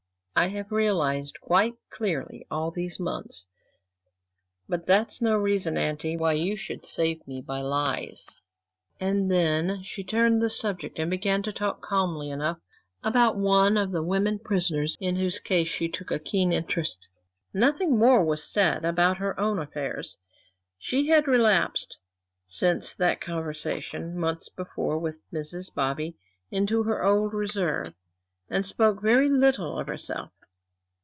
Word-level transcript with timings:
"I 0.33 0.47
have 0.47 0.71
realized 0.71 1.39
quite 1.39 1.75
clearly 1.91 2.47
all 2.49 2.71
these 2.71 2.99
months. 2.99 3.47
But 4.67 4.87
that's 4.87 5.21
no 5.21 5.37
reason, 5.37 5.77
auntie, 5.77 6.17
why 6.17 6.33
you 6.33 6.57
should 6.57 6.83
save 6.83 7.27
me 7.27 7.41
by 7.41 7.61
lies." 7.61 8.41
And 8.99 9.29
then 9.29 9.83
she 9.83 10.03
turned 10.03 10.41
the 10.41 10.49
subject, 10.49 10.97
and 10.97 11.11
began 11.11 11.43
to 11.43 11.51
talk 11.53 11.81
calmly 11.83 12.31
enough, 12.31 12.57
about 13.03 13.37
one 13.37 13.77
of 13.77 13.91
the 13.91 14.01
women 14.01 14.39
prisoners, 14.39 14.97
in 14.99 15.17
whose 15.17 15.39
case 15.39 15.67
she 15.67 15.87
took 15.87 16.09
a 16.09 16.17
keen 16.17 16.51
interest. 16.51 17.09
Nothing 17.53 17.99
more 17.99 18.23
was 18.25 18.43
said 18.43 18.83
about 18.83 19.17
her 19.17 19.39
own 19.39 19.59
affairs. 19.59 20.17
She 20.79 21.09
had 21.09 21.27
relapsed, 21.27 21.99
since 22.47 22.95
that 22.95 23.21
conversation 23.21 24.17
months 24.17 24.49
before 24.49 24.97
with 24.97 25.19
Mrs. 25.31 25.71
Bobby, 25.71 26.15
into 26.49 26.81
her 26.83 27.05
old 27.05 27.31
reserve, 27.31 27.93
and 28.53 28.65
spoke 28.65 29.01
very 29.01 29.29
little 29.29 29.79
of 29.79 29.87
herself. 29.87 30.29